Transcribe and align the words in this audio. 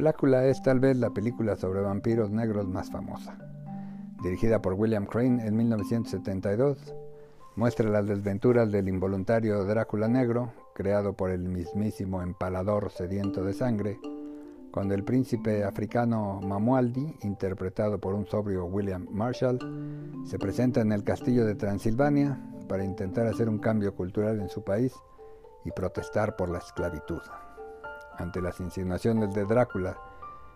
Blácula 0.00 0.46
es 0.46 0.62
tal 0.62 0.80
vez 0.80 0.96
la 0.96 1.10
película 1.10 1.56
sobre 1.56 1.82
vampiros 1.82 2.30
negros 2.30 2.66
más 2.66 2.90
famosa. 2.90 3.36
Dirigida 4.22 4.62
por 4.62 4.72
William 4.72 5.04
Crane 5.04 5.46
en 5.46 5.54
1972, 5.54 6.94
muestra 7.54 7.86
las 7.90 8.06
desventuras 8.06 8.72
del 8.72 8.88
involuntario 8.88 9.62
Drácula 9.66 10.08
negro, 10.08 10.54
creado 10.74 11.12
por 11.12 11.30
el 11.30 11.50
mismísimo 11.50 12.22
empalador 12.22 12.90
sediento 12.90 13.44
de 13.44 13.52
sangre, 13.52 14.00
cuando 14.72 14.94
el 14.94 15.04
príncipe 15.04 15.64
africano 15.64 16.40
Mamualdi, 16.42 17.18
interpretado 17.20 18.00
por 18.00 18.14
un 18.14 18.26
sobrio 18.26 18.64
William 18.64 19.06
Marshall, 19.10 19.58
se 20.24 20.38
presenta 20.38 20.80
en 20.80 20.92
el 20.92 21.04
castillo 21.04 21.44
de 21.44 21.56
Transilvania 21.56 22.40
para 22.70 22.86
intentar 22.86 23.26
hacer 23.26 23.50
un 23.50 23.58
cambio 23.58 23.94
cultural 23.94 24.40
en 24.40 24.48
su 24.48 24.64
país 24.64 24.94
y 25.66 25.72
protestar 25.72 26.36
por 26.36 26.48
la 26.48 26.56
esclavitud. 26.56 27.20
Ante 28.18 28.40
las 28.40 28.60
insinuaciones 28.60 29.34
de 29.34 29.44
Drácula 29.44 29.96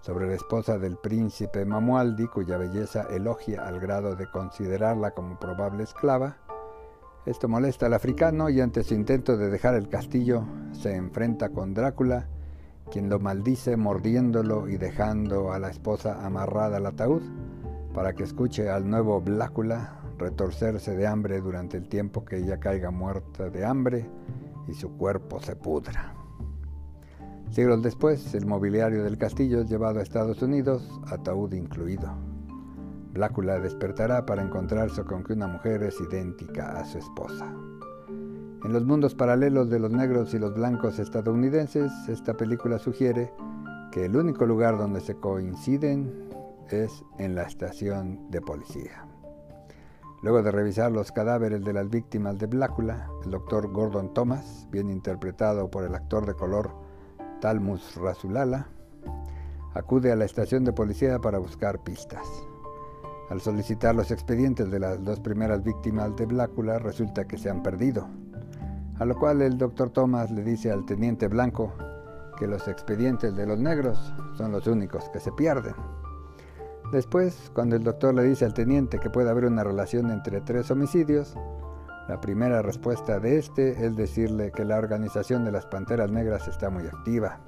sobre 0.00 0.26
la 0.26 0.34
esposa 0.34 0.78
del 0.78 0.96
príncipe 0.96 1.64
Mamualdi, 1.64 2.26
cuya 2.28 2.58
belleza 2.58 3.06
elogia 3.10 3.66
al 3.66 3.80
grado 3.80 4.14
de 4.14 4.30
considerarla 4.30 5.12
como 5.12 5.38
probable 5.38 5.82
esclava, 5.82 6.36
esto 7.26 7.48
molesta 7.48 7.86
al 7.86 7.94
africano 7.94 8.50
y 8.50 8.60
ante 8.60 8.84
su 8.84 8.94
intento 8.94 9.36
de 9.36 9.50
dejar 9.50 9.74
el 9.74 9.88
castillo 9.88 10.44
se 10.70 10.94
enfrenta 10.94 11.48
con 11.48 11.74
Drácula, 11.74 12.28
quien 12.90 13.08
lo 13.08 13.18
maldice 13.18 13.76
mordiéndolo 13.76 14.68
y 14.68 14.76
dejando 14.76 15.52
a 15.52 15.58
la 15.58 15.70
esposa 15.70 16.24
amarrada 16.24 16.76
al 16.76 16.86
ataúd 16.86 17.22
para 17.92 18.12
que 18.12 18.22
escuche 18.22 18.70
al 18.70 18.88
nuevo 18.88 19.20
Blácula 19.20 20.00
retorcerse 20.18 20.96
de 20.96 21.06
hambre 21.06 21.40
durante 21.40 21.76
el 21.76 21.88
tiempo 21.88 22.24
que 22.24 22.36
ella 22.36 22.60
caiga 22.60 22.90
muerta 22.90 23.50
de 23.50 23.64
hambre 23.64 24.08
y 24.68 24.74
su 24.74 24.96
cuerpo 24.96 25.40
se 25.40 25.56
pudra. 25.56 26.25
Siglos 27.50 27.82
después, 27.82 28.34
el 28.34 28.46
mobiliario 28.46 29.02
del 29.04 29.16
castillo 29.16 29.60
es 29.60 29.68
llevado 29.70 29.98
a 29.98 30.02
Estados 30.02 30.42
Unidos, 30.42 30.88
ataúd 31.06 31.52
incluido. 31.54 32.10
Blácula 33.12 33.58
despertará 33.58 34.26
para 34.26 34.42
encontrarse 34.42 35.02
con 35.04 35.24
que 35.24 35.32
una 35.32 35.46
mujer 35.46 35.82
es 35.82 35.98
idéntica 36.00 36.78
a 36.78 36.84
su 36.84 36.98
esposa. 36.98 37.50
En 38.62 38.72
los 38.72 38.84
mundos 38.84 39.14
paralelos 39.14 39.70
de 39.70 39.78
los 39.78 39.90
negros 39.90 40.34
y 40.34 40.38
los 40.38 40.54
blancos 40.54 40.98
estadounidenses, 40.98 41.90
esta 42.08 42.34
película 42.34 42.78
sugiere 42.78 43.32
que 43.90 44.04
el 44.04 44.16
único 44.16 44.44
lugar 44.44 44.76
donde 44.76 45.00
se 45.00 45.14
coinciden 45.14 46.28
es 46.68 47.04
en 47.18 47.34
la 47.34 47.44
estación 47.44 48.30
de 48.30 48.42
policía. 48.42 49.06
Luego 50.22 50.42
de 50.42 50.50
revisar 50.50 50.90
los 50.90 51.12
cadáveres 51.12 51.64
de 51.64 51.72
las 51.72 51.88
víctimas 51.88 52.38
de 52.38 52.46
Blácula, 52.46 53.08
el 53.24 53.30
doctor 53.30 53.70
Gordon 53.72 54.12
Thomas, 54.12 54.66
bien 54.70 54.90
interpretado 54.90 55.70
por 55.70 55.84
el 55.84 55.94
actor 55.94 56.26
de 56.26 56.34
color 56.34 56.85
Talmus 57.46 57.94
Rasulala, 57.94 58.66
acude 59.74 60.10
a 60.10 60.16
la 60.16 60.24
estación 60.24 60.64
de 60.64 60.72
policía 60.72 61.20
para 61.20 61.38
buscar 61.38 61.78
pistas. 61.84 62.26
Al 63.30 63.40
solicitar 63.40 63.94
los 63.94 64.10
expedientes 64.10 64.68
de 64.68 64.80
las 64.80 65.04
dos 65.04 65.20
primeras 65.20 65.62
víctimas 65.62 66.16
de 66.16 66.26
Blácula, 66.26 66.80
resulta 66.80 67.24
que 67.28 67.38
se 67.38 67.48
han 67.48 67.62
perdido 67.62 68.08
a 68.98 69.04
lo 69.04 69.14
cual 69.14 69.42
el 69.42 69.58
doctor 69.58 69.90
Thomas 69.90 70.32
le 70.32 70.42
dice 70.42 70.72
al 70.72 70.86
teniente 70.86 71.28
Blanco 71.28 71.72
que 72.36 72.48
los 72.48 72.66
expedientes 72.66 73.36
de 73.36 73.46
los 73.46 73.60
negros 73.60 74.12
son 74.36 74.50
los 74.50 74.66
únicos 74.66 75.08
que 75.10 75.20
se 75.20 75.30
pierden. 75.30 75.76
Después, 76.90 77.52
cuando 77.54 77.76
el 77.76 77.84
doctor 77.84 78.12
le 78.12 78.24
dice 78.24 78.44
al 78.44 78.54
teniente 78.54 78.98
que 78.98 79.08
puede 79.08 79.30
haber 79.30 79.44
una 79.44 79.62
relación 79.62 80.10
entre 80.10 80.40
tres 80.40 80.68
homicidios, 80.72 81.36
la 82.08 82.20
primera 82.20 82.62
respuesta 82.62 83.18
de 83.18 83.38
este 83.38 83.84
es 83.84 83.96
decirle 83.96 84.52
que 84.52 84.64
la 84.64 84.78
organización 84.78 85.44
de 85.44 85.52
las 85.52 85.66
Panteras 85.66 86.10
Negras 86.10 86.46
está 86.46 86.70
muy 86.70 86.84
activa, 86.86 87.40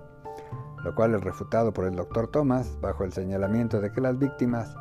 lo 0.85 0.95
cual 0.95 1.15
es 1.15 1.21
refutado 1.21 1.73
por 1.73 1.85
el 1.85 1.95
doctor 1.95 2.29
Thomas 2.29 2.79
bajo 2.81 3.05
el 3.05 3.13
señalamiento 3.13 3.81
de 3.81 3.93
que 3.93 4.01
las 4.01 4.19
víctimas 4.19 4.75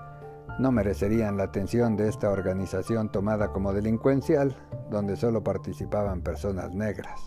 no 0.60 0.72
merecerían 0.72 1.38
la 1.38 1.44
atención 1.44 1.96
de 1.96 2.08
esta 2.08 2.32
organización 2.32 3.12
tomada 3.12 3.52
como 3.52 3.74
delincuencial, 3.74 4.56
donde 4.90 5.16
solo 5.16 5.44
participaban 5.44 6.22
personas 6.22 6.74
negras. 6.74 7.22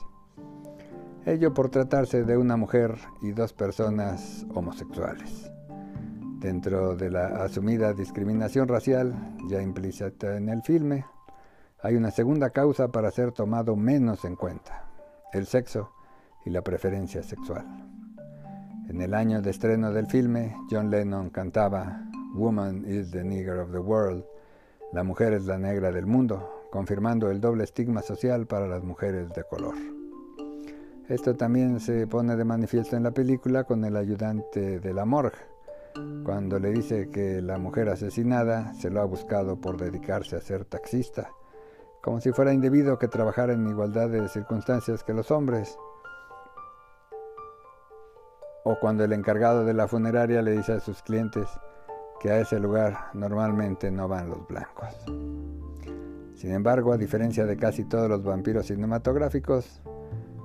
Ello 1.26 1.54
por 1.54 1.68
tratarse 1.68 2.24
de 2.24 2.36
una 2.36 2.56
mujer 2.56 2.96
y 3.22 3.30
dos 3.30 3.52
personas 3.52 4.44
homosexuales. 4.54 5.52
Dentro 6.40 6.96
de 6.96 7.10
la 7.10 7.44
asumida 7.44 7.92
discriminación 7.92 8.66
racial, 8.66 9.14
ya 9.48 9.60
implícita 9.60 10.36
en 10.36 10.48
el 10.48 10.62
filme, 10.62 11.04
hay 11.82 11.96
una 11.96 12.10
segunda 12.10 12.50
causa 12.50 12.88
para 12.88 13.10
ser 13.10 13.32
tomado 13.32 13.74
menos 13.76 14.24
en 14.24 14.36
cuenta, 14.36 14.84
el 15.32 15.46
sexo 15.46 15.92
y 16.44 16.50
la 16.50 16.62
preferencia 16.62 17.22
sexual. 17.22 17.66
En 18.88 19.00
el 19.00 19.14
año 19.14 19.40
de 19.40 19.50
estreno 19.50 19.92
del 19.92 20.06
filme, 20.06 20.56
John 20.70 20.90
Lennon 20.90 21.30
cantaba 21.30 22.02
Woman 22.34 22.84
is 22.86 23.10
the 23.10 23.24
nigger 23.24 23.58
of 23.60 23.72
the 23.72 23.78
world. 23.78 24.24
La 24.92 25.04
mujer 25.04 25.32
es 25.32 25.46
la 25.46 25.58
negra 25.58 25.90
del 25.92 26.06
mundo, 26.06 26.66
confirmando 26.70 27.30
el 27.30 27.40
doble 27.40 27.64
estigma 27.64 28.02
social 28.02 28.46
para 28.46 28.66
las 28.66 28.82
mujeres 28.82 29.32
de 29.32 29.44
color. 29.44 29.74
Esto 31.08 31.34
también 31.34 31.80
se 31.80 32.06
pone 32.06 32.36
de 32.36 32.44
manifiesto 32.44 32.96
en 32.96 33.02
la 33.04 33.10
película 33.10 33.64
con 33.64 33.84
el 33.84 33.96
ayudante 33.96 34.80
de 34.80 34.94
la 34.94 35.04
morgue, 35.04 35.38
cuando 36.24 36.58
le 36.58 36.70
dice 36.70 37.10
que 37.10 37.40
la 37.40 37.58
mujer 37.58 37.88
asesinada 37.88 38.74
se 38.74 38.90
lo 38.90 39.00
ha 39.00 39.04
buscado 39.04 39.60
por 39.60 39.76
dedicarse 39.76 40.36
a 40.36 40.40
ser 40.40 40.64
taxista, 40.64 41.30
como 42.02 42.20
si 42.20 42.32
fuera 42.32 42.52
indebido 42.52 42.98
que 42.98 43.08
trabajara 43.08 43.52
en 43.52 43.68
igualdad 43.68 44.08
de 44.08 44.28
circunstancias 44.28 45.04
que 45.04 45.14
los 45.14 45.30
hombres. 45.30 45.78
O 48.64 48.78
cuando 48.80 49.04
el 49.04 49.12
encargado 49.12 49.64
de 49.64 49.74
la 49.74 49.88
funeraria 49.88 50.42
le 50.42 50.52
dice 50.52 50.74
a 50.74 50.80
sus 50.80 51.02
clientes, 51.02 51.48
que 52.20 52.30
a 52.30 52.40
ese 52.40 52.60
lugar 52.60 53.10
normalmente 53.14 53.90
no 53.90 54.06
van 54.06 54.28
los 54.28 54.46
blancos. 54.46 54.94
Sin 56.34 56.52
embargo, 56.52 56.92
a 56.92 56.98
diferencia 56.98 57.46
de 57.46 57.56
casi 57.56 57.84
todos 57.84 58.08
los 58.08 58.22
vampiros 58.22 58.66
cinematográficos, 58.66 59.82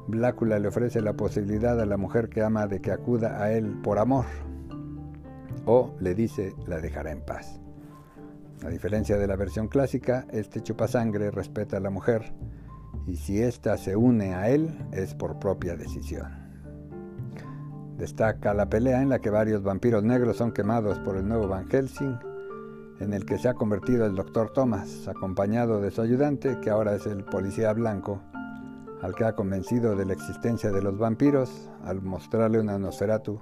Blácula 0.07 0.59
le 0.59 0.67
ofrece 0.67 1.01
la 1.01 1.13
posibilidad 1.13 1.79
a 1.79 1.85
la 1.85 1.97
mujer 1.97 2.29
que 2.29 2.43
ama 2.43 2.67
de 2.67 2.79
que 2.79 2.91
acuda 2.91 3.41
a 3.41 3.51
él 3.51 3.79
por 3.81 3.97
amor, 3.97 4.25
o 5.65 5.95
le 5.99 6.13
dice 6.13 6.53
la 6.67 6.79
dejará 6.79 7.11
en 7.11 7.21
paz. 7.21 7.59
A 8.65 8.69
diferencia 8.69 9.17
de 9.17 9.27
la 9.27 9.35
versión 9.35 9.67
clásica, 9.67 10.25
este 10.31 10.63
chupasangre 10.63 11.29
respeta 11.29 11.77
a 11.77 11.79
la 11.79 11.91
mujer 11.91 12.33
y 13.05 13.15
si 13.15 13.39
ésta 13.39 13.77
se 13.77 13.95
une 13.95 14.33
a 14.33 14.49
él 14.49 14.75
es 14.91 15.13
por 15.13 15.37
propia 15.37 15.75
decisión. 15.75 16.31
Destaca 17.95 18.55
la 18.55 18.67
pelea 18.67 19.03
en 19.03 19.09
la 19.09 19.19
que 19.19 19.29
varios 19.29 19.61
vampiros 19.61 20.03
negros 20.03 20.37
son 20.37 20.51
quemados 20.51 20.97
por 20.99 21.15
el 21.15 21.27
nuevo 21.27 21.47
Van 21.47 21.69
Helsing, 21.69 22.17
en 23.01 23.13
el 23.13 23.23
que 23.25 23.37
se 23.37 23.49
ha 23.49 23.53
convertido 23.53 24.03
el 24.07 24.15
Dr. 24.15 24.51
Thomas, 24.51 25.07
acompañado 25.07 25.79
de 25.79 25.91
su 25.91 26.01
ayudante, 26.01 26.59
que 26.59 26.71
ahora 26.71 26.95
es 26.95 27.05
el 27.05 27.23
policía 27.23 27.71
blanco, 27.71 28.19
al 29.03 29.13
que 29.13 29.25
ha 29.25 29.35
convencido 29.35 29.95
de 29.95 30.05
la 30.05 30.13
existencia 30.13 30.71
de 30.71 30.81
los 30.81 30.97
vampiros 30.97 31.69
al 31.83 32.01
mostrarle 32.01 32.59
una 32.59 32.79
Nosferatu 32.79 33.39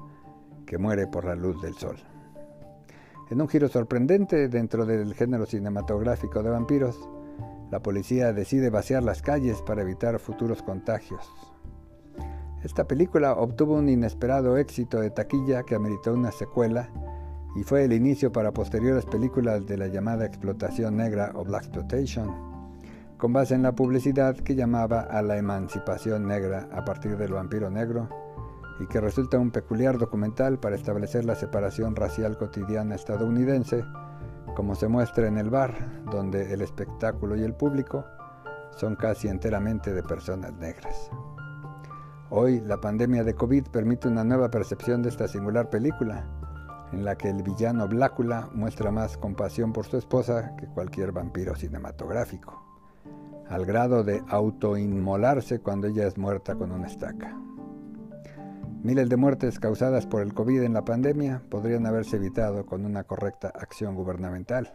que 0.65 0.77
muere 0.77 1.07
por 1.07 1.23
la 1.23 1.35
luz 1.35 1.61
del 1.61 1.75
sol. 1.75 1.95
En 3.29 3.41
un 3.41 3.47
giro 3.47 3.69
sorprendente 3.69 4.49
dentro 4.49 4.85
del 4.85 5.13
género 5.13 5.45
cinematográfico 5.45 6.43
de 6.43 6.49
vampiros, 6.49 7.09
la 7.71 7.81
policía 7.81 8.33
decide 8.33 8.69
vaciar 8.69 9.01
las 9.01 9.21
calles 9.21 9.61
para 9.61 9.81
evitar 9.81 10.19
futuros 10.19 10.61
contagios. 10.61 11.27
Esta 12.63 12.85
película 12.85 13.33
obtuvo 13.33 13.75
un 13.75 13.89
inesperado 13.89 14.57
éxito 14.57 14.99
de 14.99 15.09
taquilla 15.09 15.63
que 15.63 15.75
ameritó 15.75 16.13
una 16.13 16.31
secuela 16.31 16.89
y 17.55 17.63
fue 17.63 17.83
el 17.85 17.93
inicio 17.93 18.31
para 18.31 18.53
posteriores 18.53 19.05
películas 19.05 19.65
de 19.65 19.77
la 19.77 19.87
llamada 19.87 20.25
explotación 20.25 20.97
negra 20.97 21.31
o 21.33 21.43
Black 21.43 21.63
Exploitation, 21.63 22.31
con 23.17 23.33
base 23.33 23.55
en 23.55 23.63
la 23.63 23.73
publicidad 23.73 24.35
que 24.35 24.55
llamaba 24.55 25.01
a 25.01 25.21
la 25.21 25.37
emancipación 25.37 26.27
negra 26.27 26.67
a 26.71 26.83
partir 26.83 27.17
del 27.17 27.33
vampiro 27.33 27.69
negro 27.69 28.09
y 28.83 28.87
que 28.87 28.99
resulta 28.99 29.39
un 29.39 29.49
peculiar 29.49 29.97
documental 29.97 30.59
para 30.59 30.75
establecer 30.75 31.23
la 31.23 31.35
separación 31.35 31.95
racial 31.95 32.37
cotidiana 32.37 32.95
estadounidense, 32.95 33.85
como 34.57 34.75
se 34.75 34.89
muestra 34.89 35.27
en 35.27 35.37
el 35.37 35.49
bar, 35.49 36.03
donde 36.11 36.53
el 36.53 36.61
espectáculo 36.61 37.37
y 37.37 37.43
el 37.43 37.53
público 37.53 38.03
son 38.75 38.97
casi 38.97 39.29
enteramente 39.29 39.93
de 39.93 40.03
personas 40.03 40.51
negras. 40.55 41.09
Hoy 42.29 42.59
la 42.59 42.81
pandemia 42.81 43.23
de 43.23 43.35
COVID 43.35 43.67
permite 43.67 44.09
una 44.09 44.25
nueva 44.25 44.51
percepción 44.51 45.01
de 45.01 45.09
esta 45.09 45.29
singular 45.29 45.69
película, 45.69 46.27
en 46.91 47.05
la 47.05 47.15
que 47.15 47.29
el 47.29 47.41
villano 47.41 47.87
Blácula 47.87 48.49
muestra 48.53 48.91
más 48.91 49.17
compasión 49.17 49.71
por 49.71 49.85
su 49.85 49.97
esposa 49.97 50.57
que 50.57 50.67
cualquier 50.67 51.13
vampiro 51.13 51.55
cinematográfico, 51.55 52.61
al 53.47 53.65
grado 53.65 54.03
de 54.03 54.21
autoinmolarse 54.27 55.61
cuando 55.61 55.87
ella 55.87 56.05
es 56.05 56.17
muerta 56.17 56.55
con 56.55 56.73
una 56.73 56.87
estaca. 56.87 57.39
Miles 58.83 59.07
de 59.07 59.15
muertes 59.15 59.61
causadas 59.61 60.05
por 60.05 60.21
el 60.21 60.33
COVID 60.33 60.61
en 60.63 60.73
la 60.73 60.83
pandemia 60.83 61.41
podrían 61.49 61.85
haberse 61.85 62.17
evitado 62.17 62.65
con 62.65 62.85
una 62.85 63.05
correcta 63.05 63.47
acción 63.47 63.95
gubernamental. 63.95 64.73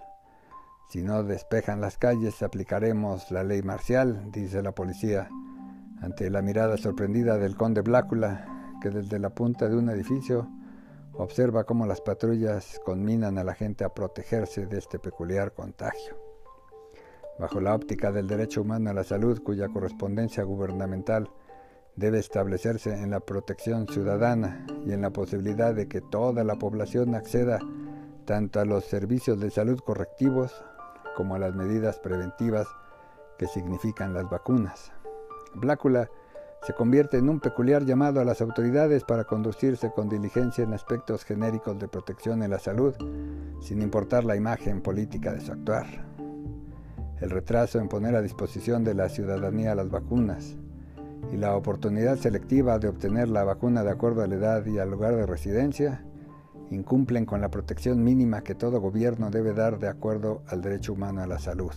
Si 0.89 1.03
no 1.03 1.23
despejan 1.25 1.83
las 1.83 1.99
calles, 1.99 2.43
aplicaremos 2.43 3.31
la 3.31 3.45
ley 3.45 3.61
marcial, 3.61 4.33
dice 4.33 4.63
la 4.63 4.73
policía 4.73 5.29
ante 6.01 6.31
la 6.31 6.41
mirada 6.41 6.79
sorprendida 6.79 7.37
del 7.37 7.55
conde 7.55 7.83
Blácula, 7.83 8.79
que 8.81 8.89
desde 8.89 9.19
la 9.19 9.29
punta 9.29 9.69
de 9.69 9.77
un 9.77 9.91
edificio 9.91 10.49
observa 11.13 11.65
cómo 11.65 11.85
las 11.85 12.01
patrullas 12.01 12.81
conminan 12.87 13.37
a 13.37 13.45
la 13.45 13.53
gente 13.53 13.85
a 13.85 13.93
protegerse 13.93 14.65
de 14.65 14.79
este 14.79 14.99
peculiar 14.99 15.53
contagio. 15.53 16.17
Bajo 17.39 17.61
la 17.61 17.75
óptica 17.75 18.11
del 18.11 18.27
derecho 18.27 18.63
humano 18.63 18.89
a 18.89 18.95
la 18.95 19.05
salud, 19.05 19.43
cuya 19.43 19.69
correspondencia 19.69 20.45
gubernamental 20.45 21.29
debe 21.99 22.21
establecerse 22.21 22.95
en 22.95 23.11
la 23.11 23.19
protección 23.19 23.89
ciudadana 23.89 24.65
y 24.87 24.93
en 24.93 25.03
la 25.03 25.11
posibilidad 25.11 25.75
de 25.75 25.89
que 25.89 26.01
toda 26.01 26.45
la 26.45 26.55
población 26.55 27.17
acceda 27.17 27.59
tanto 28.25 28.61
a 28.61 28.65
los 28.65 28.85
servicios 28.85 29.41
de 29.41 29.51
salud 29.51 29.81
correctivos 29.81 30.65
como 31.17 31.35
a 31.35 31.41
las 31.41 31.57
medidas 31.57 31.99
preventivas 31.99 32.69
que 33.37 33.49
significan 33.49 34.15
las 34.15 34.31
vacunas. 34.31 34.93
Blácula 35.55 36.09
se 36.63 36.73
convierte 36.73 37.19
en 37.19 37.29
un 37.29 37.41
peculiar 37.41 37.85
llamado 37.85 38.21
a 38.21 38.25
las 38.25 38.41
autoridades 38.43 39.03
para 39.03 39.25
conducirse 39.25 39.91
con 39.91 40.09
diligencia 40.09 40.63
en 40.63 40.75
aspectos 40.75 41.25
genéricos 41.25 41.79
de 41.81 41.89
protección 41.89 42.43
en 42.45 42.51
la 42.51 42.59
salud, 42.61 42.95
sin 43.61 43.83
importar 43.83 44.25
la 44.25 44.37
imagen 44.37 44.83
política 44.83 45.33
de 45.33 45.41
su 45.41 45.53
actuar. 45.53 45.87
El 47.21 47.31
retraso 47.31 47.81
en 47.81 47.89
poner 47.89 48.15
a 48.15 48.23
disposición 48.23 48.85
de 48.85 48.95
la 48.95 49.09
ciudadanía 49.09 49.75
las 49.75 49.91
vacunas 49.91 50.57
y 51.33 51.37
la 51.37 51.57
oportunidad 51.57 52.17
selectiva 52.17 52.79
de 52.79 52.89
obtener 52.89 53.29
la 53.29 53.45
vacuna 53.45 53.83
de 53.83 53.91
acuerdo 53.91 54.23
a 54.23 54.27
la 54.27 54.35
edad 54.35 54.67
y 54.67 54.79
al 54.79 54.91
lugar 54.91 55.17
de 55.17 55.27
residencia 55.27 56.05
incumplen 56.71 57.25
con 57.25 57.41
la 57.41 57.51
protección 57.51 58.03
mínima 58.03 58.43
que 58.43 58.55
todo 58.55 58.81
gobierno 58.81 59.31
debe 59.31 59.55
dar 59.55 59.79
de 59.79 59.89
acuerdo 59.89 60.43
al 60.49 60.61
derecho 60.61 60.93
humano 60.93 61.23
a 61.23 61.27
la 61.27 61.39
salud. 61.39 61.73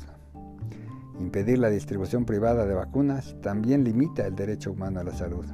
Impedir 1.19 1.59
la 1.59 1.69
distribución 1.69 2.25
privada 2.25 2.65
de 2.65 2.73
vacunas 2.73 3.35
también 3.41 3.83
limita 3.83 4.25
el 4.25 4.35
derecho 4.35 4.71
humano 4.71 4.99
a 4.99 5.03
la 5.03 5.13
salud. 5.13 5.45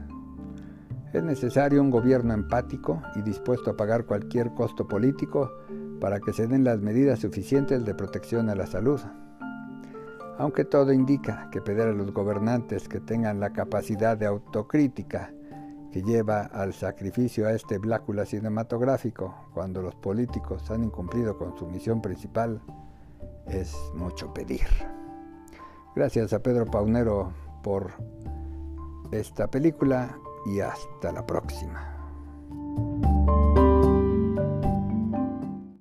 Es 1.13 1.23
necesario 1.23 1.81
un 1.81 1.89
gobierno 1.89 2.33
empático 2.33 3.01
y 3.15 3.21
dispuesto 3.21 3.71
a 3.71 3.77
pagar 3.77 4.05
cualquier 4.05 4.53
costo 4.53 4.87
político 4.87 5.51
para 5.99 6.19
que 6.19 6.33
se 6.33 6.47
den 6.47 6.63
las 6.63 6.79
medidas 6.79 7.19
suficientes 7.19 7.85
de 7.85 7.95
protección 7.95 8.49
a 8.49 8.55
la 8.55 8.67
salud. 8.67 9.01
Aunque 10.39 10.65
todo 10.65 10.93
indica 10.93 11.49
que 11.51 11.61
pedir 11.61 11.81
a 11.81 11.93
los 11.93 12.13
gobernantes 12.13 12.87
que 12.87 12.99
tengan 12.99 13.39
la 13.39 13.51
capacidad 13.51 14.17
de 14.17 14.27
autocrítica 14.27 15.33
que 15.91 16.03
lleva 16.03 16.41
al 16.41 16.73
sacrificio 16.73 17.47
a 17.47 17.53
este 17.53 17.79
blácula 17.79 18.25
cinematográfico 18.25 19.49
cuando 19.53 19.81
los 19.81 19.95
políticos 19.95 20.69
han 20.69 20.83
incumplido 20.83 21.37
con 21.37 21.57
su 21.57 21.65
misión 21.67 22.01
principal 22.01 22.61
es 23.47 23.75
mucho 23.95 24.33
pedir. 24.33 24.67
Gracias 25.95 26.33
a 26.33 26.39
Pedro 26.39 26.65
Paunero 26.65 27.31
por 27.63 27.93
esta 29.11 29.47
película 29.49 30.17
y 30.45 30.59
hasta 30.59 31.11
la 31.11 31.25
próxima. 31.25 31.96